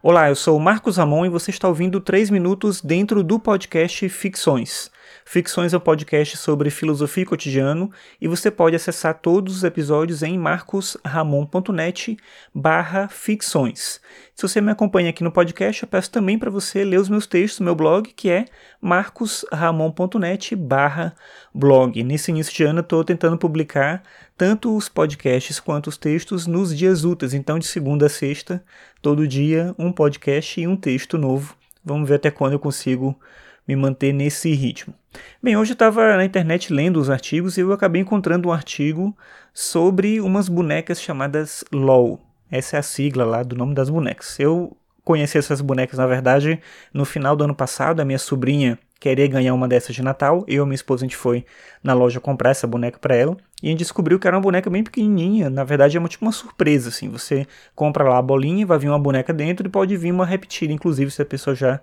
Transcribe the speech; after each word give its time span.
Olá, 0.00 0.28
eu 0.28 0.36
sou 0.36 0.56
o 0.56 0.60
Marcos 0.60 0.96
Ramon 0.96 1.26
e 1.26 1.28
você 1.28 1.50
está 1.50 1.66
ouvindo 1.66 2.00
3 2.00 2.30
minutos 2.30 2.80
dentro 2.80 3.20
do 3.24 3.36
podcast 3.36 4.08
Ficções. 4.08 4.92
Ficções 5.24 5.74
é 5.74 5.76
um 5.76 5.80
podcast 5.80 6.36
sobre 6.36 6.70
filosofia 6.70 7.22
e 7.22 7.26
cotidiano 7.26 7.90
e 8.20 8.26
você 8.26 8.50
pode 8.50 8.76
acessar 8.76 9.14
todos 9.20 9.56
os 9.56 9.64
episódios 9.64 10.22
em 10.22 10.38
marcosramon.net 10.38 12.16
barra 12.54 13.08
ficções. 13.08 14.00
Se 14.34 14.42
você 14.42 14.60
me 14.60 14.70
acompanha 14.70 15.10
aqui 15.10 15.22
no 15.22 15.32
podcast, 15.32 15.82
eu 15.82 15.88
peço 15.88 16.10
também 16.10 16.38
para 16.38 16.50
você 16.50 16.84
ler 16.84 16.98
os 16.98 17.08
meus 17.08 17.26
textos 17.26 17.60
no 17.60 17.64
meu 17.64 17.74
blog, 17.74 18.12
que 18.14 18.30
é 18.30 18.46
marcosramon.net 18.80 20.56
barra 20.56 21.14
blog. 21.52 22.02
Nesse 22.02 22.30
início 22.30 22.54
de 22.54 22.64
ano 22.64 22.78
eu 22.78 22.82
estou 22.82 23.04
tentando 23.04 23.36
publicar 23.36 24.02
tanto 24.36 24.76
os 24.76 24.88
podcasts 24.88 25.58
quanto 25.58 25.88
os 25.88 25.98
textos 25.98 26.46
nos 26.46 26.76
dias 26.76 27.04
úteis. 27.04 27.34
Então, 27.34 27.58
de 27.58 27.66
segunda 27.66 28.06
a 28.06 28.08
sexta, 28.08 28.64
todo 29.02 29.26
dia, 29.26 29.74
um 29.76 29.90
podcast 29.90 30.60
e 30.60 30.66
um 30.66 30.76
texto 30.76 31.18
novo. 31.18 31.56
Vamos 31.84 32.08
ver 32.08 32.16
até 32.16 32.30
quando 32.30 32.52
eu 32.52 32.58
consigo 32.58 33.18
me 33.68 33.76
manter 33.76 34.14
nesse 34.14 34.50
ritmo. 34.54 34.94
Bem, 35.42 35.56
hoje 35.56 35.72
eu 35.72 35.74
estava 35.74 36.16
na 36.16 36.24
internet 36.24 36.72
lendo 36.72 36.98
os 36.98 37.10
artigos 37.10 37.58
e 37.58 37.60
eu 37.60 37.70
acabei 37.72 38.00
encontrando 38.00 38.48
um 38.48 38.52
artigo 38.52 39.14
sobre 39.52 40.20
umas 40.20 40.48
bonecas 40.48 41.00
chamadas 41.00 41.62
LOL. 41.70 42.18
Essa 42.50 42.76
é 42.76 42.78
a 42.80 42.82
sigla 42.82 43.24
lá 43.26 43.42
do 43.42 43.54
nome 43.54 43.74
das 43.74 43.90
bonecas. 43.90 44.40
Eu 44.40 44.74
conheci 45.04 45.36
essas 45.36 45.60
bonecas, 45.60 45.98
na 45.98 46.06
verdade, 46.06 46.60
no 46.94 47.04
final 47.04 47.36
do 47.36 47.44
ano 47.44 47.54
passado. 47.54 48.00
A 48.00 48.04
minha 48.06 48.18
sobrinha 48.18 48.78
queria 48.98 49.26
ganhar 49.26 49.52
uma 49.52 49.68
dessas 49.68 49.94
de 49.94 50.02
Natal. 50.02 50.44
Eu 50.48 50.64
e 50.64 50.66
minha 50.66 50.74
esposa, 50.74 51.04
a 51.04 51.06
gente 51.06 51.16
foi 51.16 51.44
na 51.82 51.92
loja 51.92 52.20
comprar 52.20 52.50
essa 52.50 52.66
boneca 52.66 52.98
para 52.98 53.14
ela. 53.14 53.36
E 53.62 53.66
a 53.66 53.70
gente 53.70 53.80
descobriu 53.80 54.18
que 54.18 54.26
era 54.26 54.36
uma 54.36 54.42
boneca 54.42 54.70
bem 54.70 54.82
pequenininha. 54.82 55.50
Na 55.50 55.64
verdade, 55.64 55.96
é 55.96 56.00
uma, 56.00 56.08
tipo 56.08 56.24
uma 56.24 56.32
surpresa, 56.32 56.88
assim. 56.88 57.08
Você 57.10 57.46
compra 57.74 58.04
lá 58.04 58.18
a 58.18 58.22
bolinha, 58.22 58.64
vai 58.64 58.78
vir 58.78 58.88
uma 58.88 58.98
boneca 58.98 59.32
dentro 59.32 59.66
e 59.66 59.70
pode 59.70 59.94
vir 59.96 60.12
uma 60.12 60.24
repetida, 60.24 60.72
inclusive, 60.72 61.10
se 61.10 61.20
a 61.20 61.26
pessoa 61.26 61.54
já 61.54 61.80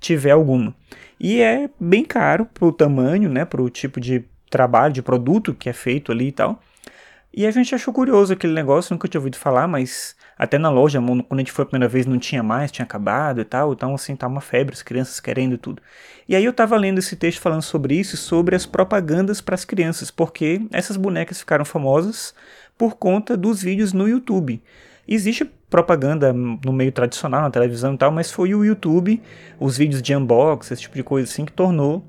tiver 0.00 0.32
alguma. 0.32 0.74
E 1.18 1.40
é 1.40 1.70
bem 1.80 2.04
caro 2.04 2.46
pro 2.46 2.72
tamanho, 2.72 3.28
né? 3.28 3.44
Pro 3.44 3.68
tipo 3.70 4.00
de 4.00 4.24
trabalho, 4.50 4.92
de 4.92 5.02
produto 5.02 5.54
que 5.54 5.68
é 5.68 5.72
feito 5.72 6.12
ali 6.12 6.28
e 6.28 6.32
tal. 6.32 6.62
E 7.32 7.46
a 7.46 7.50
gente 7.50 7.74
achou 7.74 7.92
curioso 7.92 8.32
aquele 8.32 8.54
negócio, 8.54 8.94
nunca 8.94 9.06
tinha 9.06 9.18
ouvido 9.18 9.36
falar, 9.36 9.68
mas 9.68 10.16
até 10.38 10.56
na 10.56 10.70
loja, 10.70 10.98
quando 11.00 11.26
a 11.32 11.36
gente 11.36 11.52
foi 11.52 11.64
a 11.64 11.66
primeira 11.66 11.86
vez, 11.86 12.06
não 12.06 12.18
tinha 12.18 12.42
mais, 12.42 12.72
tinha 12.72 12.84
acabado 12.84 13.42
e 13.42 13.44
tal. 13.44 13.74
Então, 13.74 13.94
assim, 13.94 14.16
tá 14.16 14.26
uma 14.26 14.40
febre, 14.40 14.74
as 14.74 14.82
crianças 14.82 15.20
querendo 15.20 15.54
e 15.54 15.58
tudo. 15.58 15.82
E 16.26 16.34
aí 16.34 16.44
eu 16.44 16.52
tava 16.52 16.76
lendo 16.78 16.98
esse 16.98 17.14
texto 17.14 17.40
falando 17.40 17.60
sobre 17.60 17.94
isso, 17.94 18.16
sobre 18.16 18.56
as 18.56 18.64
propagandas 18.64 19.42
para 19.42 19.54
as 19.54 19.66
crianças, 19.66 20.10
porque 20.10 20.62
essas 20.72 20.96
bonecas 20.96 21.38
ficaram 21.38 21.64
famosas 21.64 22.34
por 22.78 22.96
conta 22.96 23.36
dos 23.36 23.62
vídeos 23.62 23.92
no 23.92 24.08
YouTube. 24.08 24.62
Existe 25.06 25.44
propaganda 25.76 26.32
no 26.32 26.72
meio 26.72 26.90
tradicional, 26.90 27.42
na 27.42 27.50
televisão 27.50 27.92
e 27.92 27.98
tal, 27.98 28.10
mas 28.10 28.32
foi 28.32 28.54
o 28.54 28.64
YouTube, 28.64 29.22
os 29.60 29.76
vídeos 29.76 30.00
de 30.00 30.16
unboxing, 30.16 30.72
esse 30.72 30.80
tipo 30.80 30.96
de 30.96 31.02
coisa 31.02 31.30
assim, 31.30 31.44
que 31.44 31.52
tornou 31.52 32.02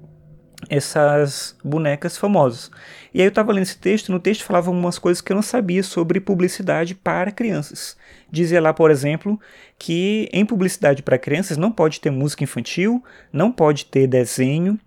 essas 0.69 1.53
bonecas 1.61 2.17
famosas. 2.17 2.71
E 3.13 3.19
aí 3.19 3.27
eu 3.27 3.29
estava 3.29 3.51
lendo 3.51 3.63
esse 3.63 3.77
texto, 3.77 4.09
no 4.09 4.21
texto 4.21 4.45
falava 4.45 4.71
umas 4.71 4.97
coisas 4.97 5.19
que 5.19 5.33
eu 5.33 5.35
não 5.35 5.41
sabia 5.41 5.83
sobre 5.83 6.21
publicidade 6.21 6.95
para 6.95 7.29
crianças. 7.29 7.97
Dizia 8.31 8.61
lá, 8.61 8.73
por 8.73 8.89
exemplo, 8.89 9.37
que 9.77 10.29
em 10.31 10.45
publicidade 10.45 11.03
para 11.03 11.17
crianças 11.17 11.57
não 11.57 11.69
pode 11.69 11.99
ter 11.99 12.09
música 12.09 12.45
infantil, 12.45 13.03
não 13.33 13.51
pode 13.51 13.83
ter 13.87 14.07
desenho, 14.07 14.79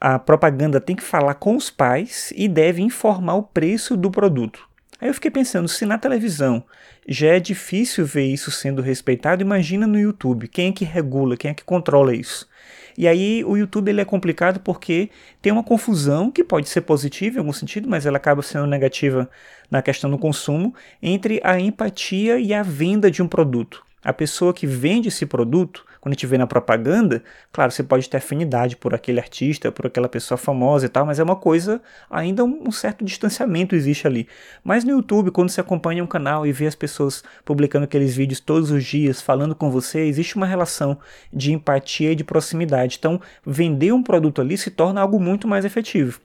a 0.00 0.18
propaganda 0.18 0.80
tem 0.80 0.96
que 0.96 1.02
falar 1.02 1.34
com 1.34 1.54
os 1.54 1.68
pais 1.68 2.32
e 2.34 2.48
deve 2.48 2.80
informar 2.80 3.34
o 3.34 3.42
preço 3.42 3.94
do 3.94 4.10
produto. 4.10 4.71
Aí 5.02 5.08
eu 5.08 5.14
fiquei 5.14 5.32
pensando, 5.32 5.66
se 5.66 5.84
na 5.84 5.98
televisão 5.98 6.62
já 7.08 7.30
é 7.30 7.40
difícil 7.40 8.06
ver 8.06 8.26
isso 8.26 8.52
sendo 8.52 8.80
respeitado, 8.80 9.42
imagina 9.42 9.84
no 9.84 9.98
YouTube, 9.98 10.46
quem 10.46 10.68
é 10.68 10.72
que 10.72 10.84
regula, 10.84 11.36
quem 11.36 11.50
é 11.50 11.54
que 11.54 11.64
controla 11.64 12.14
isso? 12.14 12.48
E 12.96 13.08
aí 13.08 13.42
o 13.44 13.56
YouTube 13.56 13.88
ele 13.88 14.00
é 14.00 14.04
complicado 14.04 14.60
porque 14.60 15.10
tem 15.40 15.52
uma 15.52 15.64
confusão 15.64 16.30
que 16.30 16.44
pode 16.44 16.68
ser 16.68 16.82
positiva 16.82 17.34
em 17.34 17.38
algum 17.40 17.52
sentido, 17.52 17.88
mas 17.88 18.06
ela 18.06 18.16
acaba 18.16 18.42
sendo 18.42 18.64
negativa 18.64 19.28
na 19.68 19.82
questão 19.82 20.08
do 20.08 20.16
consumo 20.16 20.72
entre 21.02 21.40
a 21.42 21.58
empatia 21.58 22.38
e 22.38 22.54
a 22.54 22.62
venda 22.62 23.10
de 23.10 23.20
um 23.24 23.26
produto. 23.26 23.84
A 24.04 24.12
pessoa 24.12 24.54
que 24.54 24.68
vende 24.68 25.08
esse 25.08 25.26
produto, 25.26 25.84
quando 26.02 26.14
a 26.14 26.16
gente 26.16 26.26
vê 26.26 26.36
na 26.36 26.48
propaganda, 26.48 27.22
claro, 27.52 27.70
você 27.70 27.80
pode 27.80 28.10
ter 28.10 28.16
afinidade 28.16 28.74
por 28.74 28.92
aquele 28.92 29.20
artista, 29.20 29.70
por 29.70 29.86
aquela 29.86 30.08
pessoa 30.08 30.36
famosa 30.36 30.86
e 30.86 30.88
tal, 30.88 31.06
mas 31.06 31.20
é 31.20 31.22
uma 31.22 31.36
coisa, 31.36 31.80
ainda 32.10 32.42
um, 32.42 32.72
certo 32.72 33.04
distanciamento 33.04 33.76
existe 33.76 34.04
ali. 34.04 34.26
Mas 34.64 34.82
no 34.82 34.90
YouTube, 34.90 35.30
quando 35.30 35.50
você 35.50 35.60
acompanha 35.60 36.02
um 36.02 36.06
canal 36.08 36.44
e 36.44 36.50
vê 36.50 36.66
as 36.66 36.74
pessoas 36.74 37.22
publicando 37.44 37.84
aqueles 37.84 38.16
vídeos 38.16 38.40
todos 38.40 38.72
os 38.72 38.84
dias, 38.84 39.22
falando 39.22 39.54
com 39.54 39.70
você, 39.70 40.00
existe 40.00 40.34
uma 40.34 40.44
relação 40.44 40.98
de 41.32 41.52
empatia 41.52 42.10
e 42.10 42.16
de 42.16 42.24
proximidade. 42.24 42.96
Então, 42.98 43.20
vender 43.46 43.92
um 43.92 44.02
produto 44.02 44.40
ali 44.40 44.58
se 44.58 44.72
torna 44.72 45.00
algo 45.00 45.20
muito 45.20 45.46
mais 45.46 45.64
efetivo 45.64 46.20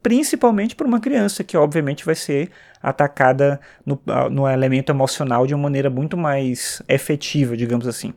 principalmente 0.00 0.76
para 0.76 0.86
uma 0.86 1.00
criança 1.00 1.42
que 1.42 1.56
obviamente 1.56 2.06
vai 2.06 2.14
ser 2.14 2.50
atacada 2.80 3.60
no, 3.84 4.00
no 4.30 4.48
elemento 4.48 4.92
emocional 4.92 5.44
de 5.44 5.52
uma 5.54 5.64
maneira 5.64 5.90
muito 5.90 6.16
mais 6.16 6.80
efetiva, 6.88 7.56
digamos 7.56 7.84
assim. 7.84 8.14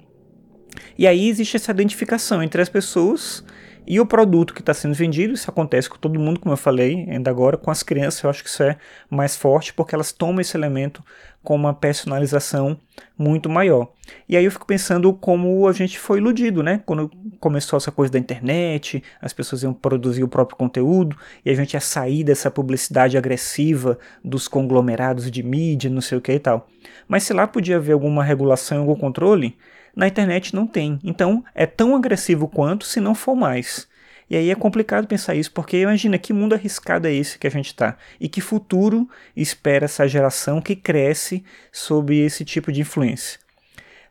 E 0.97 1.07
aí 1.07 1.27
existe 1.27 1.55
essa 1.55 1.71
identificação 1.71 2.41
entre 2.41 2.61
as 2.61 2.69
pessoas 2.69 3.43
e 3.85 3.99
o 3.99 4.05
produto 4.05 4.53
que 4.53 4.61
está 4.61 4.73
sendo 4.73 4.93
vendido. 4.93 5.33
Isso 5.33 5.49
acontece 5.49 5.89
com 5.89 5.97
todo 5.97 6.19
mundo, 6.19 6.39
como 6.39 6.53
eu 6.53 6.57
falei 6.57 7.07
ainda 7.09 7.29
agora. 7.29 7.57
Com 7.57 7.71
as 7.71 7.83
crianças, 7.83 8.23
eu 8.23 8.29
acho 8.29 8.43
que 8.43 8.49
isso 8.49 8.63
é 8.63 8.77
mais 9.09 9.35
forte 9.35 9.73
porque 9.73 9.95
elas 9.95 10.11
tomam 10.11 10.41
esse 10.41 10.55
elemento 10.55 11.03
com 11.43 11.55
uma 11.55 11.73
personalização 11.73 12.77
muito 13.17 13.49
maior. 13.49 13.91
E 14.27 14.37
aí 14.37 14.45
eu 14.45 14.51
fico 14.51 14.65
pensando 14.65 15.11
como 15.13 15.67
a 15.67 15.71
gente 15.73 15.97
foi 15.97 16.19
iludido, 16.19 16.61
né? 16.61 16.81
Quando 16.85 17.09
começou 17.39 17.77
essa 17.77 17.91
coisa 17.91 18.13
da 18.13 18.19
internet, 18.19 19.03
as 19.21 19.33
pessoas 19.33 19.63
iam 19.63 19.73
produzir 19.73 20.23
o 20.23 20.27
próprio 20.27 20.57
conteúdo 20.57 21.17
e 21.43 21.49
a 21.49 21.53
gente 21.55 21.73
ia 21.73 21.79
sair 21.79 22.23
dessa 22.23 22.51
publicidade 22.51 23.17
agressiva 23.17 23.97
dos 24.23 24.47
conglomerados 24.47 25.31
de 25.31 25.41
mídia, 25.41 25.89
não 25.89 26.01
sei 26.01 26.17
o 26.17 26.21
que 26.21 26.33
e 26.33 26.39
tal. 26.39 26.67
Mas 27.07 27.23
se 27.23 27.33
lá 27.33 27.47
podia 27.47 27.77
haver 27.77 27.93
alguma 27.93 28.23
regulação, 28.23 28.79
algum 28.79 28.95
controle, 28.95 29.57
na 29.95 30.07
internet 30.07 30.55
não 30.55 30.67
tem. 30.67 30.99
Então 31.03 31.43
é 31.55 31.65
tão 31.65 31.95
agressivo 31.95 32.47
quanto, 32.47 32.85
se 32.85 32.99
não 32.99 33.15
for 33.15 33.35
mais. 33.35 33.87
E 34.31 34.37
aí 34.37 34.49
é 34.49 34.55
complicado 34.55 35.07
pensar 35.07 35.35
isso, 35.35 35.51
porque 35.51 35.81
imagina 35.81 36.17
que 36.17 36.31
mundo 36.31 36.55
arriscado 36.55 37.05
é 37.05 37.11
esse 37.13 37.37
que 37.37 37.45
a 37.45 37.51
gente 37.51 37.65
está. 37.65 37.97
E 38.17 38.29
que 38.29 38.39
futuro 38.39 39.05
espera 39.35 39.83
essa 39.83 40.07
geração 40.07 40.61
que 40.61 40.73
cresce 40.73 41.43
sob 41.69 42.17
esse 42.17 42.45
tipo 42.45 42.71
de 42.71 42.79
influência. 42.79 43.41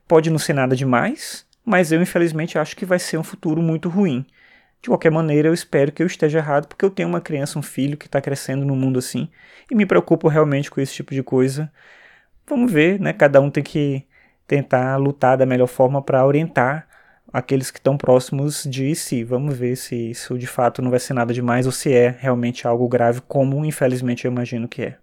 Pode 0.07 0.29
não 0.29 0.39
ser 0.39 0.53
nada 0.53 0.77
demais, 0.77 1.47
mas 1.65 1.91
eu 1.91 2.03
infelizmente 2.03 2.59
acho 2.59 2.77
que 2.77 2.85
vai 2.85 2.99
ser 2.99 3.17
um 3.17 3.23
futuro 3.23 3.63
muito 3.63 3.89
ruim. 3.89 4.27
De 4.83 4.91
qualquer 4.91 5.11
maneira, 5.11 5.49
eu 5.49 5.55
espero 5.55 5.91
que 5.91 6.03
eu 6.03 6.07
esteja 6.07 6.37
errado, 6.37 6.69
porque 6.69 6.85
eu 6.85 6.91
tenho 6.91 7.09
uma 7.09 7.23
criança, 7.23 7.59
um 7.59 7.63
filho 7.63 7.97
que 7.97 8.05
está 8.05 8.21
crescendo 8.21 8.67
no 8.67 8.77
mundo 8.77 8.99
assim, 8.99 9.27
e 9.71 9.75
me 9.75 9.87
preocupo 9.87 10.29
realmente 10.29 10.71
com 10.71 10.83
esse 10.83 10.93
tipo 10.93 11.15
de 11.15 11.23
coisa. 11.23 11.73
Vamos 12.47 12.71
ver, 12.71 13.01
né? 13.01 13.15
Cada 13.15 13.41
um 13.41 13.51
tem 13.51 13.63
que 13.65 14.07
tentar 14.47 14.99
lutar 14.99 15.39
da 15.39 15.47
melhor 15.47 15.67
forma 15.67 16.03
para 16.03 16.27
orientar 16.27 16.90
aqueles 17.33 17.71
que 17.71 17.79
estão 17.79 17.97
próximos 17.97 18.65
de 18.65 18.95
si. 18.95 19.25
Vamos 19.25 19.57
ver 19.57 19.77
se 19.77 20.11
isso 20.11 20.39
de 20.39 20.47
fato 20.47 20.83
não 20.83 20.91
vai 20.91 21.01
ser 21.01 21.15
nada 21.15 21.33
demais 21.33 21.67
ou 21.67 21.73
se 21.73 21.93
é 21.93 22.17
realmente 22.19 22.67
algo 22.67 22.89
grave, 22.89 23.21
como 23.23 23.65
infelizmente 23.65 24.25
eu 24.25 24.31
imagino 24.33 24.69
que 24.69 24.83
é. 24.83 24.99